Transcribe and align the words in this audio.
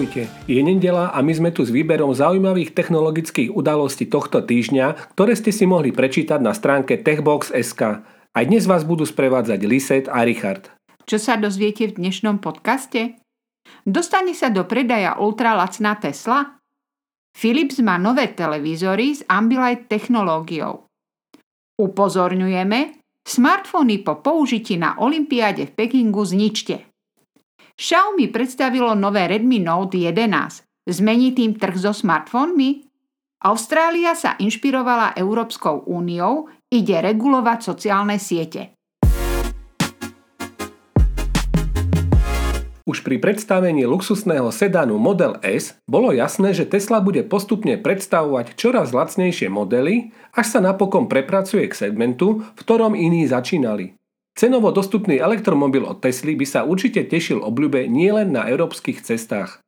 Ahojte, 0.00 0.32
je 0.48 0.56
nedela 0.64 1.12
a 1.12 1.20
my 1.20 1.28
sme 1.28 1.50
tu 1.52 1.60
s 1.60 1.68
výberom 1.68 2.16
zaujímavých 2.16 2.72
technologických 2.72 3.52
udalostí 3.52 4.08
tohto 4.08 4.40
týždňa, 4.40 5.12
ktoré 5.12 5.36
ste 5.36 5.52
si 5.52 5.68
mohli 5.68 5.92
prečítať 5.92 6.40
na 6.40 6.56
stránke 6.56 6.96
techbox.sk. 7.04 8.00
Aj 8.32 8.44
dnes 8.48 8.64
vás 8.64 8.88
budú 8.88 9.04
sprevádzať 9.04 9.60
Liset 9.68 10.08
a 10.08 10.24
Richard. 10.24 10.72
Čo 11.04 11.20
sa 11.20 11.36
dozviete 11.36 11.84
v 11.92 12.00
dnešnom 12.00 12.40
podcaste? 12.40 13.20
Dostane 13.84 14.32
sa 14.32 14.48
do 14.48 14.64
predaja 14.64 15.20
ultralacná 15.20 16.00
Tesla? 16.00 16.56
Philips 17.36 17.76
má 17.84 18.00
nové 18.00 18.32
televízory 18.32 19.20
s 19.20 19.28
Ambilight 19.28 19.84
technológiou. 19.84 20.88
Upozorňujeme, 21.76 23.04
smartfóny 23.28 24.00
po 24.00 24.16
použití 24.24 24.80
na 24.80 24.96
Olympiáde 24.96 25.68
v 25.68 25.76
Pekingu 25.76 26.24
zničte. 26.24 26.89
Xiaomi 27.80 28.28
predstavilo 28.28 28.92
nové 28.92 29.24
Redmi 29.24 29.56
Note 29.56 29.96
11. 29.96 30.84
Zmení 30.84 31.32
tým 31.32 31.56
trh 31.56 31.80
so 31.80 31.96
smartfónmi? 31.96 32.84
Austrália 33.40 34.12
sa 34.12 34.36
inšpirovala 34.36 35.16
Európskou 35.16 35.88
úniou, 35.88 36.52
ide 36.68 37.00
regulovať 37.00 37.72
sociálne 37.72 38.20
siete. 38.20 38.76
Už 42.84 43.00
pri 43.00 43.16
predstavení 43.16 43.88
luxusného 43.88 44.52
sedánu 44.52 45.00
Model 45.00 45.40
S 45.40 45.80
bolo 45.88 46.12
jasné, 46.12 46.52
že 46.52 46.68
Tesla 46.68 47.00
bude 47.00 47.24
postupne 47.24 47.80
predstavovať 47.80 48.60
čoraz 48.60 48.92
lacnejšie 48.92 49.48
modely, 49.48 50.12
až 50.36 50.46
sa 50.52 50.60
napokon 50.60 51.08
prepracuje 51.08 51.64
k 51.64 51.88
segmentu, 51.88 52.44
v 52.44 52.60
ktorom 52.60 52.92
iní 52.92 53.24
začínali. 53.24 53.99
Cenovo 54.40 54.72
dostupný 54.72 55.20
elektromobil 55.20 55.84
od 55.84 56.00
Tesly 56.00 56.32
by 56.32 56.48
sa 56.48 56.64
určite 56.64 57.04
tešil 57.04 57.44
obľúbe 57.44 57.84
nielen 57.84 58.32
na 58.32 58.48
európskych 58.48 59.04
cestách. 59.04 59.60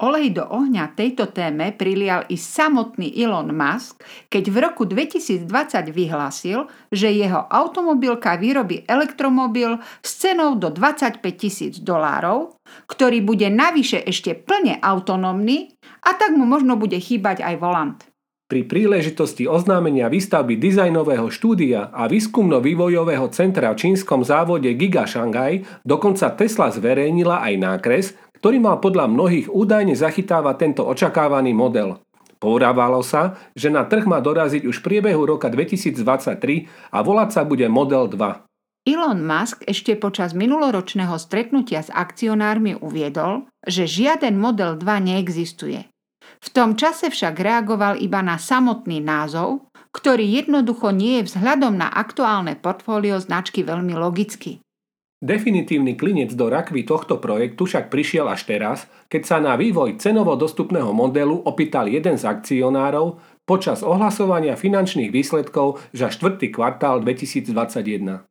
Olej 0.00 0.32
do 0.32 0.48
ohňa 0.48 0.96
tejto 0.96 1.28
téme 1.28 1.68
prilial 1.76 2.24
i 2.32 2.40
samotný 2.40 3.12
Elon 3.20 3.52
Musk, 3.52 4.00
keď 4.32 4.44
v 4.48 4.56
roku 4.64 4.88
2020 4.88 5.44
vyhlásil, 5.92 6.72
že 6.88 7.12
jeho 7.12 7.44
automobilka 7.52 8.40
vyrobí 8.40 8.88
elektromobil 8.88 9.76
s 10.00 10.24
cenou 10.24 10.56
do 10.56 10.72
25 10.72 11.20
tisíc 11.36 11.84
dolárov, 11.84 12.56
ktorý 12.88 13.20
bude 13.20 13.52
navyše 13.52 14.00
ešte 14.08 14.32
plne 14.40 14.80
autonómny 14.80 15.76
a 16.00 16.16
tak 16.16 16.32
mu 16.32 16.48
možno 16.48 16.80
bude 16.80 16.96
chýbať 16.96 17.44
aj 17.44 17.54
volant. 17.60 18.09
Pri 18.50 18.66
príležitosti 18.66 19.46
oznámenia 19.46 20.10
výstavby 20.10 20.58
dizajnového 20.58 21.30
štúdia 21.30 21.86
a 21.94 22.10
výskumno-vývojového 22.10 23.30
centra 23.30 23.70
v 23.70 23.78
čínskom 23.78 24.26
závode 24.26 24.74
Giga 24.74 25.06
Shanghai 25.06 25.62
dokonca 25.86 26.34
Tesla 26.34 26.74
zverejnila 26.74 27.46
aj 27.46 27.54
nákres, 27.62 28.06
ktorý 28.42 28.58
mal 28.58 28.82
podľa 28.82 29.06
mnohých 29.06 29.46
údajne 29.46 29.94
zachytávať 29.94 30.66
tento 30.66 30.82
očakávaný 30.82 31.54
model. 31.54 32.02
Povrávalo 32.42 33.06
sa, 33.06 33.38
že 33.54 33.70
na 33.70 33.86
trh 33.86 34.02
má 34.10 34.18
doraziť 34.18 34.66
už 34.66 34.82
v 34.82 34.86
priebehu 34.98 35.30
roka 35.30 35.46
2023 35.46 36.90
a 36.90 36.98
volať 37.06 37.30
sa 37.30 37.46
bude 37.46 37.70
Model 37.70 38.10
2. 38.10 38.90
Elon 38.90 39.20
Musk 39.22 39.62
ešte 39.70 39.94
počas 39.94 40.34
minuloročného 40.34 41.14
stretnutia 41.22 41.86
s 41.86 41.92
akcionármi 41.94 42.74
uviedol, 42.82 43.46
že 43.62 43.86
žiaden 43.86 44.34
Model 44.40 44.74
2 44.74 45.06
neexistuje. 45.06 45.89
V 46.40 46.48
tom 46.48 46.72
čase 46.72 47.12
však 47.12 47.36
reagoval 47.36 48.00
iba 48.00 48.24
na 48.24 48.40
samotný 48.40 49.04
názov, 49.04 49.68
ktorý 49.92 50.24
jednoducho 50.24 50.88
nie 50.88 51.20
je 51.20 51.36
vzhľadom 51.36 51.76
na 51.76 51.92
aktuálne 51.92 52.56
portfólio 52.56 53.20
značky 53.20 53.60
veľmi 53.60 53.92
logický. 53.92 54.64
Definitívny 55.20 56.00
klinec 56.00 56.32
do 56.32 56.48
rakvy 56.48 56.88
tohto 56.88 57.20
projektu 57.20 57.68
však 57.68 57.92
prišiel 57.92 58.24
až 58.24 58.48
teraz, 58.48 58.88
keď 59.12 59.22
sa 59.28 59.36
na 59.36 59.52
vývoj 59.52 60.00
cenovo 60.00 60.32
dostupného 60.32 60.96
modelu 60.96 61.44
opýtal 61.44 61.92
jeden 61.92 62.16
z 62.16 62.24
akcionárov 62.24 63.20
počas 63.44 63.84
ohlasovania 63.84 64.56
finančných 64.56 65.12
výsledkov 65.12 65.76
za 65.92 66.08
štvrtý 66.08 66.48
kvartál 66.48 67.04
2021. 67.04 68.29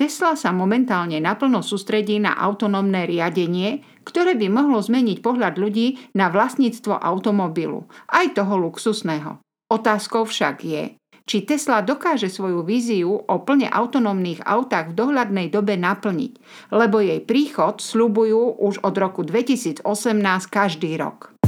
Tesla 0.00 0.32
sa 0.32 0.48
momentálne 0.48 1.20
naplno 1.20 1.60
sústredí 1.60 2.16
na 2.16 2.32
autonómne 2.32 3.04
riadenie, 3.04 3.84
ktoré 4.00 4.32
by 4.32 4.48
mohlo 4.48 4.80
zmeniť 4.80 5.20
pohľad 5.20 5.60
ľudí 5.60 6.16
na 6.16 6.32
vlastníctvo 6.32 6.96
automobilu, 6.96 7.84
aj 8.08 8.32
toho 8.32 8.64
luxusného. 8.64 9.44
Otázkou 9.68 10.24
však 10.24 10.56
je, 10.64 10.96
či 11.28 11.44
Tesla 11.44 11.84
dokáže 11.84 12.32
svoju 12.32 12.64
víziu 12.64 13.12
o 13.12 13.36
plne 13.44 13.68
autonómnych 13.68 14.40
autách 14.40 14.96
v 14.96 15.04
dohľadnej 15.04 15.52
dobe 15.52 15.76
naplniť, 15.76 16.32
lebo 16.72 17.04
jej 17.04 17.20
príchod 17.20 17.84
slubujú 17.84 18.56
už 18.56 18.80
od 18.80 18.94
roku 18.96 19.20
2018 19.20 19.84
každý 20.48 20.96
rok. 20.96 21.39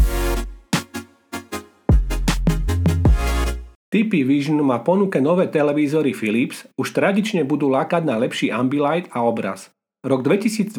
TP 3.92 4.24
Vision 4.24 4.56
má 4.64 4.80
ponuke 4.80 5.20
nové 5.20 5.52
televízory 5.52 6.16
Philips, 6.16 6.64
už 6.80 6.96
tradične 6.96 7.44
budú 7.44 7.68
lákať 7.68 8.08
na 8.08 8.16
lepší 8.16 8.48
ambilight 8.48 9.12
a 9.12 9.20
obraz. 9.20 9.68
Rok 10.00 10.24
2021 10.24 10.72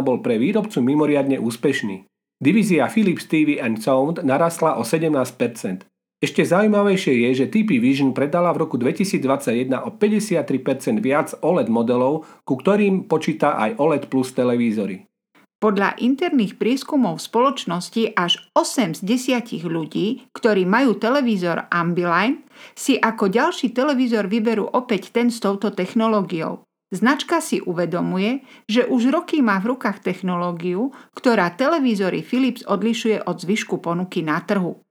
bol 0.00 0.24
pre 0.24 0.40
výrobcu 0.40 0.80
mimoriadne 0.80 1.36
úspešný. 1.36 2.08
Divízia 2.40 2.88
Philips 2.88 3.28
TV 3.28 3.60
and 3.60 3.84
Sound 3.84 4.24
narastla 4.24 4.80
o 4.80 4.88
17%. 4.88 5.84
Ešte 6.16 6.42
zaujímavejšie 6.48 7.28
je, 7.28 7.44
že 7.44 7.50
TP 7.52 7.76
Vision 7.76 8.16
predala 8.16 8.48
v 8.56 8.64
roku 8.64 8.80
2021 8.80 9.76
o 9.76 9.92
53% 9.92 10.96
viac 11.04 11.36
OLED 11.44 11.68
modelov, 11.68 12.24
ku 12.48 12.56
ktorým 12.56 13.04
počíta 13.04 13.52
aj 13.60 13.76
OLED 13.76 14.08
Plus 14.08 14.32
televízory. 14.32 15.04
Podľa 15.56 15.96
interných 16.04 16.60
prieskumov 16.60 17.16
spoločnosti 17.16 18.12
až 18.12 18.44
8 18.52 18.92
z 18.92 19.00
10 19.40 19.64
ľudí, 19.64 20.28
ktorí 20.36 20.68
majú 20.68 21.00
televízor 21.00 21.72
Ambilight, 21.72 22.44
si 22.76 23.00
ako 23.00 23.32
ďalší 23.32 23.72
televízor 23.72 24.28
vyberú 24.28 24.68
opäť 24.68 25.16
ten 25.16 25.32
s 25.32 25.40
touto 25.40 25.72
technológiou. 25.72 26.60
Značka 26.92 27.40
si 27.40 27.64
uvedomuje, 27.64 28.44
že 28.68 28.84
už 28.84 29.08
roky 29.08 29.40
má 29.40 29.56
v 29.58 29.72
rukách 29.74 30.04
technológiu, 30.04 30.92
ktorá 31.16 31.48
televízory 31.56 32.20
Philips 32.20 32.60
odlišuje 32.62 33.24
od 33.24 33.40
zvyšku 33.40 33.80
ponuky 33.80 34.20
na 34.20 34.44
trhu. 34.44 34.84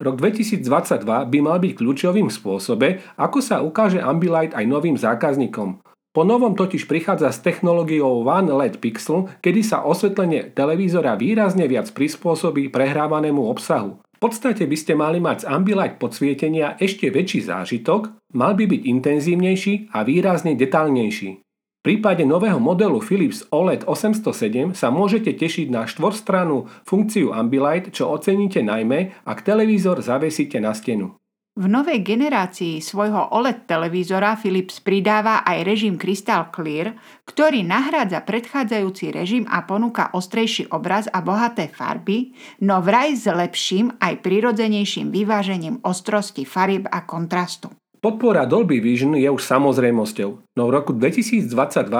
Rok 0.00 0.16
2022 0.20 1.04
by 1.04 1.38
mal 1.40 1.56
byť 1.60 1.72
kľúčovým 1.76 2.28
spôsobe, 2.28 3.00
ako 3.16 3.38
sa 3.40 3.64
ukáže 3.64 4.04
Ambilight 4.04 4.52
aj 4.52 4.64
novým 4.68 5.00
zákazníkom. 5.00 5.80
Po 6.10 6.26
novom 6.26 6.58
totiž 6.58 6.90
prichádza 6.90 7.30
s 7.30 7.38
technológiou 7.38 8.26
One 8.26 8.50
LED 8.50 8.82
Pixel, 8.82 9.30
kedy 9.38 9.62
sa 9.62 9.86
osvetlenie 9.86 10.50
televízora 10.50 11.14
výrazne 11.14 11.70
viac 11.70 11.86
prispôsobí 11.94 12.66
prehrávanému 12.74 13.46
obsahu. 13.46 14.02
V 14.02 14.18
podstate 14.18 14.66
by 14.66 14.76
ste 14.76 14.98
mali 14.98 15.22
mať 15.22 15.46
z 15.46 15.48
Ambilight 15.54 16.02
podsvietenia 16.02 16.74
ešte 16.82 17.14
väčší 17.14 17.46
zážitok, 17.46 18.10
mal 18.34 18.58
by 18.58 18.66
byť 18.66 18.82
intenzívnejší 18.90 19.94
a 19.94 20.02
výrazne 20.02 20.58
detálnejší. 20.58 21.46
V 21.80 21.80
prípade 21.86 22.26
nového 22.26 22.58
modelu 22.58 22.98
Philips 23.00 23.46
OLED 23.54 23.86
807 23.86 24.74
sa 24.76 24.90
môžete 24.90 25.32
tešiť 25.32 25.70
na 25.70 25.86
štvorstrannú 25.86 26.68
funkciu 26.84 27.32
Ambilight, 27.32 27.94
čo 27.94 28.10
oceníte 28.10 28.60
najmä, 28.66 29.14
ak 29.24 29.46
televízor 29.46 30.02
zavesíte 30.02 30.58
na 30.58 30.74
stenu. 30.74 31.19
V 31.58 31.66
novej 31.66 32.06
generácii 32.06 32.78
svojho 32.78 33.34
OLED 33.34 33.66
televízora 33.66 34.38
Philips 34.38 34.78
pridáva 34.78 35.42
aj 35.42 35.66
režim 35.66 35.98
Crystal 35.98 36.46
Clear, 36.54 36.94
ktorý 37.26 37.66
nahrádza 37.66 38.22
predchádzajúci 38.22 39.10
režim 39.10 39.44
a 39.50 39.66
ponúka 39.66 40.14
ostrejší 40.14 40.70
obraz 40.70 41.10
a 41.10 41.18
bohaté 41.18 41.66
farby, 41.66 42.30
no 42.62 42.78
vraj 42.78 43.18
s 43.18 43.26
lepším 43.26 43.98
aj 43.98 44.22
prirodzenejším 44.22 45.10
vyvážením 45.10 45.82
ostrosti 45.82 46.46
farieb 46.46 46.86
a 46.86 47.02
kontrastu. 47.02 47.74
Podpora 48.00 48.48
Dolby 48.48 48.80
Vision 48.80 49.12
je 49.12 49.28
už 49.28 49.44
samozrejmosťou, 49.44 50.56
no 50.56 50.62
v 50.64 50.70
roku 50.72 50.96
2022 50.96 51.52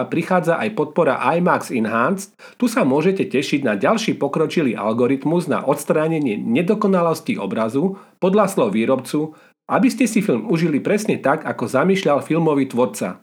prichádza 0.09 0.57
aj 0.57 0.73
podpora 0.73 1.21
IMAX 1.37 1.69
Enhanced, 1.69 2.33
tu 2.57 2.73
sa 2.73 2.89
môžete 2.89 3.29
tešiť 3.29 3.61
na 3.61 3.77
ďalší 3.77 4.17
pokročilý 4.17 4.73
algoritmus 4.81 5.45
na 5.45 5.61
odstránenie 5.61 6.41
nedokonalosti 6.41 7.37
obrazu 7.37 8.01
podľa 8.17 8.49
slov 8.49 8.73
výrobcu, 8.73 9.37
aby 9.69 9.93
ste 9.93 10.09
si 10.09 10.25
film 10.25 10.49
užili 10.49 10.81
presne 10.81 11.21
tak, 11.21 11.45
ako 11.45 11.69
zamýšľal 11.69 12.25
filmový 12.25 12.73
tvorca. 12.73 13.21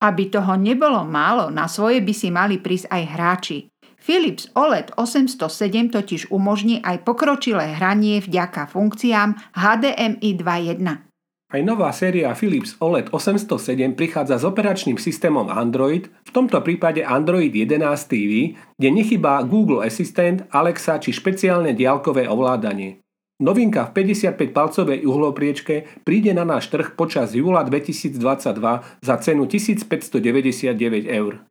Aby 0.00 0.32
toho 0.32 0.56
nebolo 0.56 1.04
málo, 1.04 1.52
na 1.52 1.68
svoje 1.68 2.00
by 2.00 2.16
si 2.16 2.32
mali 2.32 2.64
prísť 2.64 2.88
aj 2.88 3.02
hráči. 3.12 3.58
Philips 4.00 4.48
OLED 4.56 4.96
807 4.96 5.92
totiž 5.92 6.32
umožní 6.32 6.80
aj 6.80 7.04
pokročilé 7.04 7.76
hranie 7.76 8.24
vďaka 8.24 8.72
funkciám 8.72 9.36
HDMI 9.52 10.30
2.1. 10.40 11.11
Aj 11.52 11.60
nová 11.60 11.92
séria 11.92 12.32
Philips 12.32 12.80
OLED 12.80 13.12
807 13.12 13.92
prichádza 13.92 14.40
s 14.40 14.44
operačným 14.48 14.96
systémom 14.96 15.52
Android, 15.52 16.08
v 16.08 16.30
tomto 16.32 16.56
prípade 16.64 17.04
Android 17.04 17.52
11 17.52 17.76
TV, 18.08 18.56
kde 18.80 18.88
nechybá 18.88 19.44
Google 19.44 19.84
Assistant, 19.84 20.48
Alexa 20.48 20.96
či 20.96 21.12
špeciálne 21.12 21.76
diálkové 21.76 22.24
ovládanie. 22.24 23.04
Novinka 23.44 23.84
v 23.92 24.00
55-palcovej 24.00 25.04
uhlopriečke 25.04 26.00
príde 26.08 26.32
na 26.32 26.48
náš 26.48 26.72
trh 26.72 26.96
počas 26.96 27.36
júla 27.36 27.68
2022 27.68 28.16
za 29.04 29.14
cenu 29.20 29.44
1599 29.44 31.04
eur. 31.04 31.44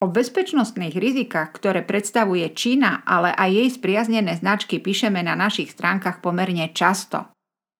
O 0.00 0.08
bezpečnostných 0.08 0.96
rizikách, 0.96 1.52
ktoré 1.60 1.84
predstavuje 1.84 2.48
Čína, 2.56 3.04
ale 3.04 3.36
aj 3.36 3.50
jej 3.52 3.68
spriaznené 3.68 4.32
značky 4.32 4.80
píšeme 4.80 5.20
na 5.20 5.36
našich 5.36 5.76
stránkach 5.76 6.24
pomerne 6.24 6.72
často. 6.72 7.28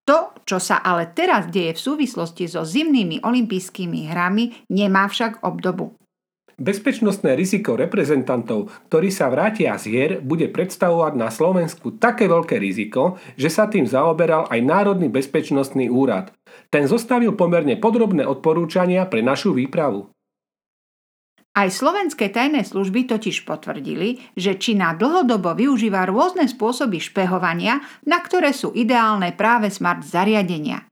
To, 0.05 0.29
čo 0.45 0.61
sa 0.61 0.85
ale 0.85 1.09
teraz 1.09 1.49
deje 1.49 1.73
v 1.73 1.81
súvislosti 1.81 2.45
so 2.45 2.61
zimnými 2.61 3.25
olympijskými 3.25 4.05
hrami, 4.13 4.69
nemá 4.69 5.09
však 5.09 5.41
obdobu. 5.41 5.97
Bezpečnostné 6.61 7.33
riziko 7.33 7.73
reprezentantov, 7.73 8.69
ktorí 8.85 9.09
sa 9.09 9.33
vrátia 9.33 9.73
z 9.81 9.83
hier, 9.89 10.11
bude 10.21 10.45
predstavovať 10.53 11.17
na 11.17 11.33
Slovensku 11.33 11.97
také 11.97 12.29
veľké 12.29 12.61
riziko, 12.61 13.17
že 13.33 13.49
sa 13.49 13.65
tým 13.65 13.89
zaoberal 13.89 14.45
aj 14.45 14.61
Národný 14.61 15.09
bezpečnostný 15.09 15.89
úrad. 15.89 16.29
Ten 16.69 16.85
zostavil 16.85 17.33
pomerne 17.33 17.81
podrobné 17.81 18.29
odporúčania 18.29 19.09
pre 19.09 19.25
našu 19.25 19.57
výpravu. 19.57 20.13
Aj 21.51 21.67
slovenské 21.67 22.31
tajné 22.31 22.63
služby 22.63 23.11
totiž 23.11 23.43
potvrdili, 23.43 24.23
že 24.39 24.55
Čína 24.55 24.95
dlhodobo 24.95 25.51
využíva 25.51 26.07
rôzne 26.07 26.47
spôsoby 26.47 27.03
špehovania, 27.03 27.83
na 28.07 28.23
ktoré 28.23 28.55
sú 28.55 28.71
ideálne 28.71 29.35
práve 29.35 29.67
smart 29.67 29.99
zariadenia. 30.07 30.87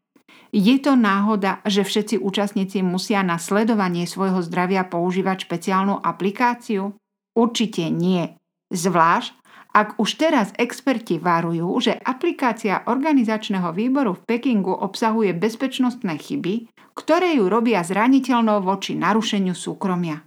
Je 0.52 0.76
to 0.82 1.00
náhoda, 1.00 1.64
že 1.64 1.88
všetci 1.88 2.20
účastníci 2.20 2.84
musia 2.84 3.24
na 3.24 3.40
sledovanie 3.40 4.04
svojho 4.04 4.44
zdravia 4.44 4.84
používať 4.84 5.48
špeciálnu 5.48 5.96
aplikáciu? 6.02 6.92
Určite 7.38 7.88
nie. 7.88 8.36
Zvlášť, 8.74 9.32
ak 9.72 10.02
už 10.02 10.10
teraz 10.18 10.52
experti 10.60 11.22
varujú, 11.22 11.70
že 11.80 11.94
aplikácia 11.96 12.84
organizačného 12.90 13.70
výboru 13.72 14.18
v 14.18 14.26
Pekingu 14.26 14.74
obsahuje 14.74 15.32
bezpečnostné 15.38 16.18
chyby, 16.20 16.68
ktoré 16.98 17.38
ju 17.38 17.48
robia 17.48 17.86
zraniteľnou 17.86 18.60
voči 18.66 18.98
narušeniu 18.98 19.54
súkromia. 19.56 20.26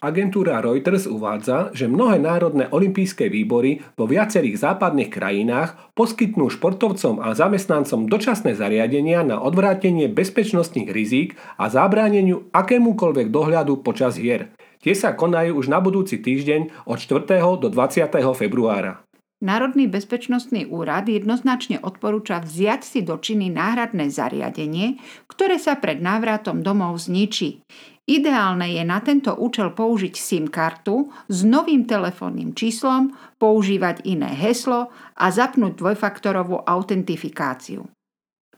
Agentúra 0.00 0.64
Reuters 0.64 1.04
uvádza, 1.04 1.68
že 1.76 1.84
mnohé 1.84 2.16
národné 2.16 2.72
olympijské 2.72 3.28
výbory 3.28 3.84
vo 4.00 4.08
viacerých 4.08 4.56
západných 4.56 5.12
krajinách 5.12 5.92
poskytnú 5.92 6.48
športovcom 6.48 7.20
a 7.20 7.36
zamestnancom 7.36 8.08
dočasné 8.08 8.56
zariadenia 8.56 9.20
na 9.20 9.36
odvrátenie 9.44 10.08
bezpečnostných 10.08 10.88
rizík 10.88 11.36
a 11.60 11.68
zabráneniu 11.68 12.48
akémukoľvek 12.48 13.28
dohľadu 13.28 13.84
počas 13.84 14.16
hier. 14.16 14.48
Tie 14.80 14.96
sa 14.96 15.12
konajú 15.12 15.60
už 15.60 15.68
na 15.68 15.84
budúci 15.84 16.16
týždeň 16.16 16.88
od 16.88 16.96
4. 16.96 17.60
do 17.60 17.68
20. 17.68 18.08
februára. 18.32 19.04
Národný 19.40 19.88
bezpečnostný 19.88 20.68
úrad 20.68 21.08
jednoznačne 21.08 21.80
odporúča 21.80 22.44
vziať 22.44 22.84
si 22.84 23.00
do 23.00 23.16
činy 23.16 23.48
náhradné 23.48 24.12
zariadenie, 24.12 25.00
ktoré 25.32 25.56
sa 25.56 25.80
pred 25.80 25.96
návratom 25.96 26.60
domov 26.60 27.00
zničí. 27.00 27.64
Ideálne 28.10 28.74
je 28.74 28.82
na 28.82 28.98
tento 28.98 29.30
účel 29.38 29.70
použiť 29.70 30.18
SIM 30.18 30.50
kartu 30.50 31.14
s 31.30 31.46
novým 31.46 31.86
telefónnym 31.86 32.58
číslom, 32.58 33.14
používať 33.38 34.02
iné 34.02 34.34
heslo 34.34 34.90
a 35.14 35.30
zapnúť 35.30 35.78
dvojfaktorovú 35.78 36.66
autentifikáciu. 36.66 37.86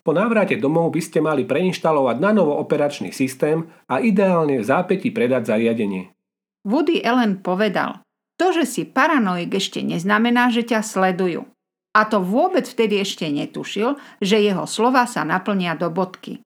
Po 0.00 0.16
návrate 0.16 0.56
domov 0.56 0.96
by 0.96 1.02
ste 1.04 1.20
mali 1.20 1.44
preinštalovať 1.44 2.16
na 2.16 2.32
novo 2.32 2.56
operačný 2.56 3.12
systém 3.12 3.68
a 3.92 4.00
ideálne 4.00 4.56
v 4.56 4.64
zápäti 4.64 5.12
predať 5.12 5.52
zariadenie. 5.52 6.16
Woody 6.64 7.04
Allen 7.04 7.44
povedal, 7.44 8.00
to, 8.40 8.56
že 8.56 8.64
si 8.64 8.82
paranoik 8.88 9.52
ešte 9.52 9.84
neznamená, 9.84 10.48
že 10.48 10.64
ťa 10.64 10.80
sledujú. 10.80 11.44
A 11.92 12.08
to 12.08 12.24
vôbec 12.24 12.64
vtedy 12.64 13.04
ešte 13.04 13.28
netušil, 13.28 14.00
že 14.16 14.40
jeho 14.40 14.64
slova 14.64 15.04
sa 15.04 15.28
naplnia 15.28 15.76
do 15.76 15.92
bodky. 15.92 16.40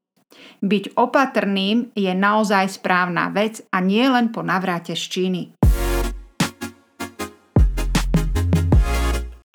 Byť 0.60 0.96
opatrným 0.96 1.92
je 1.92 2.12
naozaj 2.16 2.80
správna 2.80 3.28
vec 3.30 3.60
a 3.70 3.78
nie 3.84 4.04
len 4.08 4.32
po 4.32 4.40
navráte 4.40 4.96
z 4.96 5.04
Číny. 5.06 5.42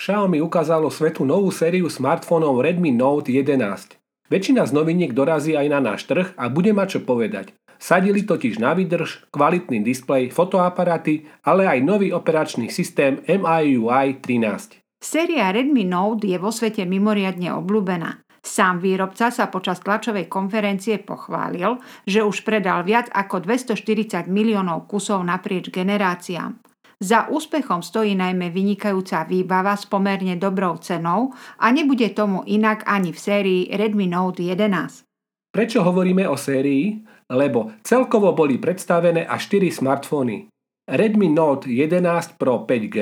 Xiaomi 0.01 0.41
ukázalo 0.41 0.89
svetu 0.89 1.21
novú 1.21 1.53
sériu 1.53 1.85
smartfónov 1.85 2.57
Redmi 2.65 2.89
Note 2.89 3.29
11. 3.29 4.01
Väčšina 4.33 4.65
z 4.65 4.71
noviniek 4.73 5.13
dorazí 5.13 5.53
aj 5.53 5.68
na 5.69 5.77
náš 5.77 6.09
trh 6.09 6.33
a 6.39 6.50
bude 6.50 6.74
mať 6.74 6.97
čo 6.97 7.00
povedať. 7.06 7.53
Sadili 7.81 8.25
totiž 8.25 8.62
na 8.62 8.77
výdrž, 8.77 9.29
kvalitný 9.33 9.81
displej, 9.81 10.33
fotoaparáty, 10.33 11.25
ale 11.45 11.65
aj 11.65 11.79
nový 11.85 12.13
operačný 12.13 12.69
systém 12.69 13.21
MIUI 13.25 14.21
13. 14.21 14.81
Séria 15.01 15.50
Redmi 15.50 15.85
Note 15.85 16.29
je 16.29 16.38
vo 16.38 16.53
svete 16.53 16.85
mimoriadne 16.85 17.53
obľúbená. 17.57 18.21
Sám 18.41 18.81
výrobca 18.81 19.29
sa 19.29 19.53
počas 19.53 19.85
tlačovej 19.85 20.25
konferencie 20.25 20.97
pochválil, 20.97 21.77
že 22.09 22.25
už 22.25 22.41
predal 22.41 22.81
viac 22.81 23.07
ako 23.13 23.45
240 23.45 24.25
miliónov 24.25 24.89
kusov 24.89 25.21
naprieč 25.21 25.69
generáciám. 25.69 26.57
Za 27.01 27.33
úspechom 27.33 27.81
stojí 27.81 28.13
najmä 28.13 28.53
vynikajúca 28.53 29.25
výbava 29.25 29.73
s 29.73 29.89
pomerne 29.89 30.38
dobrou 30.38 30.77
cenou 30.77 31.33
a 31.57 31.73
nebude 31.73 32.13
tomu 32.13 32.45
inak 32.45 32.85
ani 32.85 33.09
v 33.09 33.17
sérii 33.17 33.61
Redmi 33.73 34.05
Note 34.05 34.45
11. 34.45 35.05
Prečo 35.49 35.81
hovoríme 35.81 36.29
o 36.29 36.38
sérii? 36.38 37.01
Lebo 37.31 37.73
celkovo 37.81 38.38
boli 38.38 38.61
predstavené 38.61 39.25
až 39.25 39.49
4 39.49 39.81
smartfóny. 39.81 40.51
Redmi 40.85 41.29
Note 41.31 41.71
11 41.71 42.38
Pro 42.38 42.69
5G, 42.69 42.97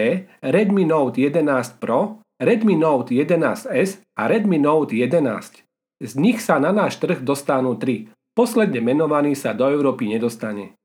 Redmi 0.48 0.86
Note 0.86 1.20
11 1.20 1.82
Pro, 1.82 2.24
Redmi 2.40 2.80
Note 2.80 3.12
11S 3.12 4.00
a 4.16 4.24
Redmi 4.32 4.64
Note 4.64 4.96
11. 4.96 5.60
Z 6.00 6.16
nich 6.16 6.40
sa 6.40 6.56
na 6.56 6.72
náš 6.72 6.96
trh 6.96 7.20
dostanú 7.20 7.76
3. 7.76 8.08
Posledne 8.32 8.80
menovaný 8.80 9.36
sa 9.36 9.52
do 9.52 9.68
Európy 9.68 10.08
nedostane. 10.08 10.80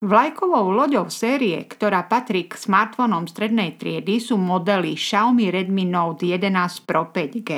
Vlajkovou 0.00 0.72
loďou 0.72 1.12
série, 1.12 1.60
ktorá 1.68 2.08
patrí 2.08 2.48
k 2.48 2.56
smartfónom 2.56 3.28
strednej 3.28 3.76
triedy, 3.76 4.24
sú 4.24 4.40
modely 4.40 4.96
Xiaomi 4.96 5.52
Redmi 5.52 5.84
Note 5.84 6.24
11 6.24 6.88
Pro 6.88 7.12
5G 7.12 7.50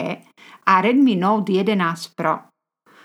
a 0.66 0.74
Redmi 0.82 1.14
Note 1.14 1.54
11 1.54 2.19
Pro. 2.19 2.51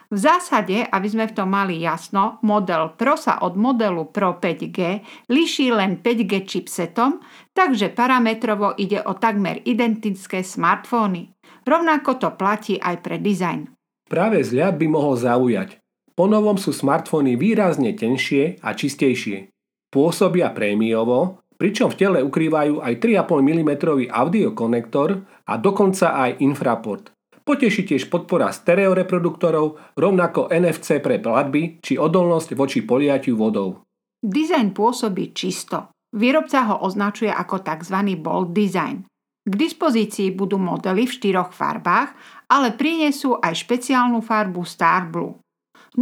V 0.08 0.16
zásade, 0.16 0.88
aby 0.88 1.08
sme 1.12 1.28
v 1.28 1.36
tom 1.36 1.52
mali 1.52 1.84
jasno, 1.84 2.40
model 2.40 2.96
Pro 2.96 3.20
sa 3.20 3.44
od 3.44 3.60
modelu 3.60 4.08
Pro 4.08 4.40
5G 4.40 5.04
líši 5.28 5.68
len 5.76 6.00
5G 6.00 6.48
chipsetom, 6.48 7.20
takže 7.52 7.92
parametrovo 7.92 8.72
ide 8.80 9.04
o 9.04 9.20
takmer 9.20 9.60
identické 9.68 10.48
smartfóny. 10.48 11.36
Rovnako 11.68 12.12
to 12.24 12.30
platí 12.40 12.80
aj 12.80 13.04
pre 13.04 13.20
dizajn. 13.20 13.68
Práve 14.08 14.40
zľad 14.40 14.80
by 14.80 14.88
mohol 14.88 15.20
zaujať. 15.20 15.84
Po 16.16 16.24
novom 16.32 16.56
sú 16.56 16.72
smartfóny 16.72 17.36
výrazne 17.36 17.92
tenšie 17.92 18.64
a 18.64 18.72
čistejšie. 18.72 19.52
Pôsobia 19.92 20.56
prémiovo, 20.56 21.44
pričom 21.60 21.92
v 21.92 22.00
tele 22.00 22.20
ukrývajú 22.24 22.80
aj 22.80 22.94
3,5 23.04 23.44
mm 23.44 23.72
audiokonektor 24.08 25.10
a 25.44 25.54
dokonca 25.60 26.16
aj 26.16 26.40
infraport. 26.40 27.12
Poteší 27.48 27.88
tiež 27.88 28.12
podpora 28.12 28.52
stereoreproduktorov, 28.52 29.96
rovnako 29.96 30.52
NFC 30.52 31.00
pre 31.00 31.24
platby 31.24 31.80
či 31.80 31.96
odolnosť 31.96 32.52
voči 32.60 32.84
poliatiu 32.84 33.40
vodou. 33.40 33.88
Dizajn 34.20 34.76
pôsobí 34.76 35.32
čisto. 35.32 35.96
Výrobca 36.12 36.68
ho 36.68 36.84
označuje 36.84 37.32
ako 37.32 37.64
tzv. 37.64 38.20
bold 38.20 38.52
design. 38.52 39.08
K 39.48 39.54
dispozícii 39.56 40.36
budú 40.36 40.60
modely 40.60 41.08
v 41.08 41.16
štyroch 41.16 41.56
farbách, 41.56 42.12
ale 42.52 42.76
prinesú 42.76 43.40
aj 43.40 43.64
špeciálnu 43.64 44.20
farbu 44.20 44.68
Star 44.68 45.08
Blue. 45.08 45.40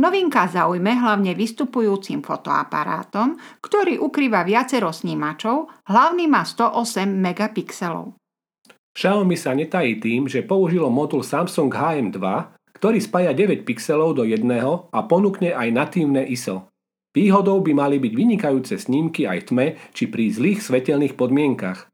Novinka 0.02 0.50
zaujme 0.50 0.98
hlavne 0.98 1.38
vystupujúcim 1.38 2.26
fotoaparátom, 2.26 3.38
ktorý 3.62 4.02
ukrýva 4.02 4.42
viacero 4.42 4.90
snímačov, 4.90 5.70
hlavný 5.86 6.26
má 6.26 6.42
108 6.42 7.06
megapixelov. 7.06 8.18
Xiaomi 8.96 9.36
sa 9.36 9.52
netají 9.52 10.00
tým, 10.00 10.32
že 10.32 10.40
použilo 10.40 10.88
modul 10.88 11.20
Samsung 11.20 11.68
HM2, 11.68 12.20
ktorý 12.80 13.00
spája 13.04 13.36
9 13.36 13.68
pixelov 13.68 14.16
do 14.16 14.24
jedného 14.24 14.88
a 14.96 15.04
ponúkne 15.04 15.52
aj 15.52 15.68
natívne 15.76 16.24
ISO. 16.24 16.72
Výhodou 17.12 17.60
by 17.60 17.72
mali 17.76 18.00
byť 18.00 18.14
vynikajúce 18.16 18.76
snímky 18.80 19.28
aj 19.28 19.38
v 19.44 19.48
tme 19.48 19.68
či 19.92 20.08
pri 20.08 20.32
zlých 20.32 20.60
svetelných 20.64 21.16
podmienkach. 21.20 21.92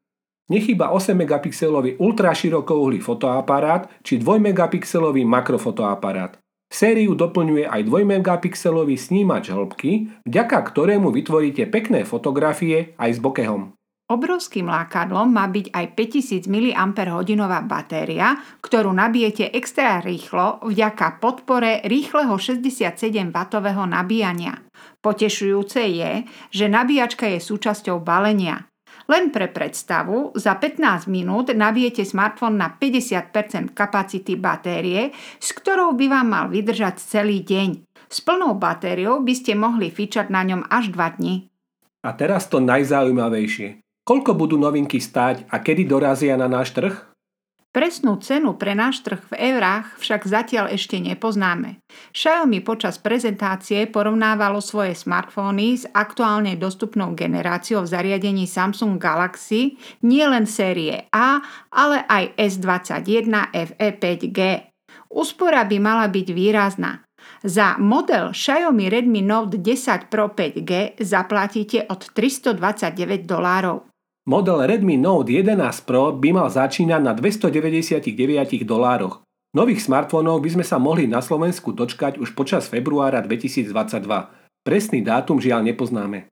Nechýba 0.49 0.93
8 0.93 1.17
megapixelový 1.17 1.97
ultraširokouhlý 2.01 3.01
fotoaparát 3.01 3.89
či 4.05 4.21
2 4.21 4.37
megapixelový 4.51 5.25
makrofotoaparát. 5.25 6.37
Sériu 6.69 7.17
doplňuje 7.17 7.65
aj 7.65 7.81
2 7.85 8.13
megapixelový 8.17 8.97
snímač 8.97 9.49
hĺbky, 9.49 10.21
vďaka 10.25 10.57
ktorému 10.69 11.09
vytvoríte 11.09 11.65
pekné 11.69 12.05
fotografie 12.05 12.93
aj 13.01 13.09
s 13.15 13.19
bokehom. 13.21 13.73
Obrovským 14.11 14.67
lákadlom 14.67 15.31
má 15.31 15.47
byť 15.47 15.71
aj 15.71 15.85
5000 15.95 16.51
mAh 16.51 17.63
batéria, 17.63 18.35
ktorú 18.59 18.91
nabijete 18.91 19.47
extra 19.55 20.03
rýchlo 20.03 20.59
vďaka 20.67 21.23
podpore 21.23 21.79
rýchleho 21.87 22.35
67W 22.35 23.31
nabíjania. 23.87 24.59
Potešujúce 24.99 25.87
je, 25.87 26.27
že 26.51 26.65
nabíjačka 26.67 27.23
je 27.31 27.39
súčasťou 27.39 28.03
balenia. 28.03 28.67
Len 29.07 29.31
pre 29.31 29.47
predstavu, 29.47 30.35
za 30.35 30.59
15 30.59 31.07
minút 31.07 31.55
nabijete 31.55 32.03
smartfón 32.03 32.59
na 32.59 32.67
50% 32.67 33.71
kapacity 33.71 34.35
batérie, 34.35 35.15
s 35.39 35.55
ktorou 35.55 35.95
by 35.95 36.05
vám 36.11 36.27
mal 36.27 36.45
vydržať 36.51 36.99
celý 36.99 37.47
deň. 37.47 37.87
S 38.11 38.19
plnou 38.19 38.59
batériou 38.59 39.23
by 39.23 39.31
ste 39.31 39.55
mohli 39.55 39.87
fičať 39.87 40.27
na 40.27 40.43
ňom 40.43 40.67
až 40.67 40.91
2 40.91 40.99
dni. 41.15 41.47
A 42.03 42.11
teraz 42.11 42.51
to 42.51 42.59
najzaujímavejšie. 42.59 43.90
Koľko 44.01 44.33
budú 44.33 44.57
novinky 44.57 44.97
stáť 44.97 45.45
a 45.53 45.61
kedy 45.61 45.85
dorazia 45.85 46.33
na 46.33 46.49
náš 46.49 46.73
trh? 46.73 47.11
Presnú 47.71 48.19
cenu 48.19 48.59
pre 48.59 48.75
náš 48.75 48.99
trh 48.99 49.23
v 49.31 49.55
eurách 49.55 49.95
však 49.95 50.27
zatiaľ 50.27 50.75
ešte 50.75 50.99
nepoznáme. 50.99 51.79
Xiaomi 52.11 52.59
počas 52.59 52.99
prezentácie 52.99 53.87
porovnávalo 53.87 54.59
svoje 54.59 54.91
smartfóny 54.91 55.79
s 55.79 55.87
aktuálne 55.87 56.59
dostupnou 56.59 57.15
generáciou 57.15 57.87
v 57.87 57.91
zariadení 57.95 58.43
Samsung 58.43 58.99
Galaxy 58.99 59.79
nielen 60.03 60.51
série 60.51 61.07
A, 61.15 61.39
ale 61.71 62.03
aj 62.11 62.35
S21 62.35 63.55
FE 63.55 63.89
5G. 63.95 64.39
Úspora 65.15 65.63
by 65.63 65.77
mala 65.79 66.11
byť 66.11 66.27
výrazná. 66.35 67.07
Za 67.39 67.79
model 67.79 68.35
Xiaomi 68.35 68.91
Redmi 68.91 69.23
Note 69.23 69.63
10 69.63 70.11
Pro 70.11 70.35
5G 70.35 70.99
zaplatíte 70.99 71.87
od 71.87 72.03
329 72.11 73.23
dolárov. 73.23 73.90
Model 74.21 74.69
Redmi 74.69 75.01
Note 75.01 75.33
11 75.33 75.57
Pro 75.81 76.13
by 76.13 76.29
mal 76.29 76.45
začínať 76.45 77.01
na 77.01 77.17
299 77.17 78.61
dolároch. 78.69 79.25
Nových 79.57 79.89
smartfónov 79.89 80.45
by 80.45 80.61
sme 80.61 80.61
sa 80.61 80.77
mohli 80.77 81.09
na 81.09 81.25
Slovensku 81.25 81.73
dočkať 81.73 82.21
už 82.21 82.37
počas 82.37 82.69
februára 82.69 83.25
2022. 83.25 83.73
Presný 84.61 85.01
dátum 85.01 85.41
žiaľ 85.41 85.65
nepoznáme. 85.65 86.29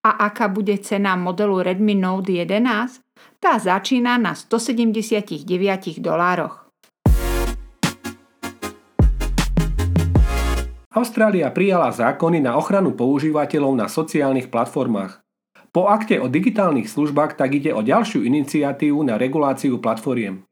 A 0.00 0.10
aká 0.24 0.48
bude 0.48 0.72
cena 0.80 1.20
modelu 1.20 1.60
Redmi 1.60 1.92
Note 2.00 2.32
11? 2.32 3.04
Tá 3.36 3.60
začína 3.60 4.16
na 4.16 4.32
179 4.32 5.44
dolároch. 6.00 6.72
Austrália 10.96 11.52
prijala 11.52 11.92
zákony 11.92 12.40
na 12.40 12.56
ochranu 12.56 12.96
používateľov 12.96 13.76
na 13.76 13.84
sociálnych 13.84 14.48
platformách. 14.48 15.27
Po 15.78 15.86
akte 15.86 16.18
o 16.18 16.26
digitálnych 16.26 16.90
službách 16.90 17.38
tak 17.38 17.54
ide 17.54 17.70
o 17.70 17.86
ďalšiu 17.86 18.26
iniciatívu 18.26 18.98
na 19.06 19.14
reguláciu 19.14 19.78
platformiem. 19.78 20.42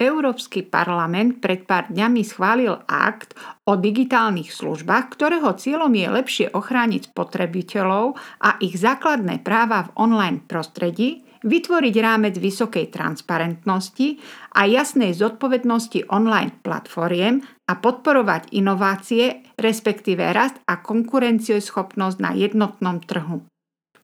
Európsky 0.00 0.64
parlament 0.64 1.44
pred 1.44 1.68
pár 1.68 1.92
dňami 1.92 2.24
schválil 2.24 2.80
akt 2.88 3.36
o 3.68 3.76
digitálnych 3.76 4.48
službách, 4.48 5.12
ktorého 5.12 5.52
cieľom 5.52 5.92
je 5.92 6.08
lepšie 6.08 6.46
ochrániť 6.56 7.12
spotrebiteľov 7.12 8.16
a 8.40 8.56
ich 8.64 8.80
základné 8.80 9.44
práva 9.44 9.84
v 9.84 10.00
online 10.00 10.40
prostredí, 10.48 11.28
vytvoriť 11.44 11.94
rámec 12.00 12.40
vysokej 12.40 12.88
transparentnosti 12.88 14.16
a 14.56 14.64
jasnej 14.64 15.12
zodpovednosti 15.12 16.08
online 16.08 16.56
platformiem 16.64 17.44
a 17.68 17.76
podporovať 17.76 18.56
inovácie, 18.56 19.44
respektíve 19.60 20.24
rast 20.32 20.56
a 20.64 20.80
konkurencioschopnosť 20.80 22.16
na 22.16 22.32
jednotnom 22.32 23.04
trhu. 23.04 23.44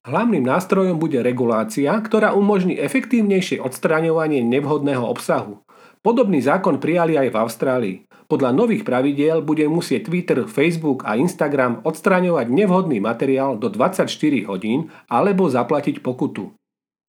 Hlavným 0.07 0.47
nástrojom 0.47 1.03
bude 1.03 1.19
regulácia, 1.19 1.91
ktorá 1.99 2.31
umožní 2.31 2.79
efektívnejšie 2.79 3.59
odstraňovanie 3.59 4.39
nevhodného 4.39 5.03
obsahu. 5.03 5.67
Podobný 5.99 6.39
zákon 6.39 6.79
prijali 6.79 7.19
aj 7.19 7.29
v 7.35 7.37
Austrálii. 7.43 7.97
Podľa 8.31 8.55
nových 8.55 8.87
pravidiel 8.87 9.43
bude 9.43 9.67
musieť 9.67 10.07
Twitter, 10.07 10.47
Facebook 10.47 11.03
a 11.03 11.19
Instagram 11.19 11.83
odstraňovať 11.83 12.47
nevhodný 12.47 13.03
materiál 13.03 13.59
do 13.59 13.67
24 13.67 14.07
hodín 14.47 14.95
alebo 15.11 15.51
zaplatiť 15.51 15.99
pokutu. 15.99 16.55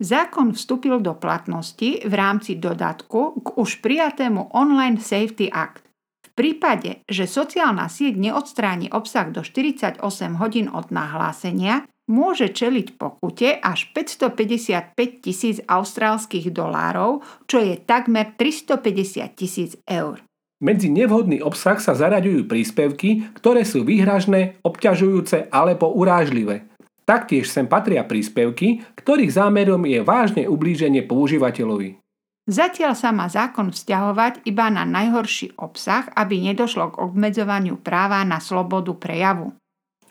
Zákon 0.02 0.58
vstúpil 0.58 0.98
do 0.98 1.14
platnosti 1.14 2.02
v 2.02 2.14
rámci 2.18 2.58
dodatku 2.58 3.46
k 3.46 3.48
už 3.62 3.78
prijatému 3.82 4.58
Online 4.58 4.98
Safety 4.98 5.54
Act. 5.54 5.86
V 6.26 6.30
prípade, 6.34 7.06
že 7.06 7.30
sociálna 7.30 7.90
sieť 7.90 8.18
neodstráni 8.18 8.90
obsah 8.90 9.30
do 9.30 9.46
48 9.46 10.02
hodín 10.42 10.70
od 10.70 10.90
nahlásenia, 10.90 11.86
môže 12.08 12.50
čeliť 12.50 12.96
pokute 12.96 13.60
až 13.60 13.92
555 13.92 14.96
tisíc 15.22 15.60
austrálskych 15.68 16.50
dolárov, 16.50 17.22
čo 17.46 17.60
je 17.62 17.76
takmer 17.78 18.34
350 18.34 19.38
tisíc 19.38 19.76
eur. 19.86 20.24
Medzi 20.58 20.90
nevhodný 20.90 21.38
obsah 21.46 21.78
sa 21.78 21.94
zaraďujú 21.94 22.50
príspevky, 22.50 23.30
ktoré 23.38 23.62
sú 23.62 23.86
výhražné, 23.86 24.58
obťažujúce 24.66 25.54
alebo 25.54 25.94
urážlivé. 25.94 26.66
Taktiež 27.06 27.48
sem 27.48 27.70
patria 27.70 28.02
príspevky, 28.02 28.82
ktorých 28.98 29.38
zámerom 29.38 29.86
je 29.86 30.02
vážne 30.02 30.44
ublíženie 30.50 31.06
používateľovi. 31.06 32.02
Zatiaľ 32.48 32.96
sa 32.96 33.12
má 33.12 33.28
zákon 33.28 33.76
vzťahovať 33.76 34.48
iba 34.48 34.72
na 34.72 34.88
najhorší 34.88 35.60
obsah, 35.60 36.08
aby 36.16 36.40
nedošlo 36.52 36.96
k 36.96 37.00
obmedzovaniu 37.06 37.78
práva 37.78 38.24
na 38.24 38.40
slobodu 38.40 38.96
prejavu. 38.96 39.52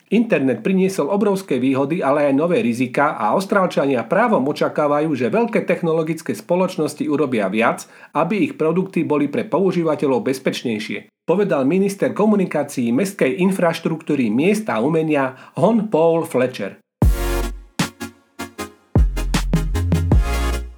Internet 0.07 0.63
priniesol 0.63 1.11
obrovské 1.11 1.59
výhody, 1.59 1.99
ale 1.99 2.31
aj 2.31 2.39
nové 2.39 2.63
rizika 2.63 3.19
a 3.19 3.35
Austrálčania 3.35 4.07
právom 4.07 4.47
očakávajú, 4.47 5.11
že 5.19 5.35
veľké 5.35 5.67
technologické 5.67 6.31
spoločnosti 6.31 7.03
urobia 7.11 7.51
viac, 7.51 7.91
aby 8.15 8.47
ich 8.47 8.55
produkty 8.55 9.03
boli 9.03 9.27
pre 9.27 9.51
používateľov 9.51 10.23
bezpečnejšie. 10.31 11.11
Povedal 11.27 11.67
minister 11.67 12.15
komunikácií 12.15 12.95
mestskej 12.95 13.43
infraštruktúry 13.51 14.31
miesta 14.31 14.79
a 14.79 14.83
umenia 14.87 15.35
Hon 15.59 15.91
Paul 15.91 16.23
Fletcher. 16.23 16.79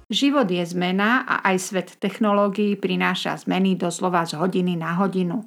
Život 0.09 0.49
je 0.49 0.65
zmena 0.65 1.21
a 1.29 1.45
aj 1.53 1.57
svet 1.61 1.89
technológií 2.01 2.73
prináša 2.81 3.45
zmeny 3.45 3.77
doslova 3.77 4.25
z 4.25 4.41
hodiny 4.41 4.73
na 4.73 4.97
hodinu. 4.97 5.45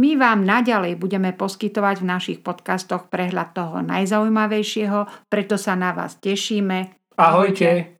My 0.00 0.16
vám 0.16 0.42
naďalej 0.42 0.96
budeme 0.96 1.30
poskytovať 1.36 2.00
v 2.00 2.08
našich 2.08 2.38
podcastoch 2.40 3.12
prehľad 3.12 3.52
toho 3.52 3.84
najzaujímavejšieho, 3.84 5.28
preto 5.28 5.60
sa 5.60 5.76
na 5.76 5.92
vás 5.92 6.16
tešíme. 6.18 6.96
Ahojte! 7.20 7.99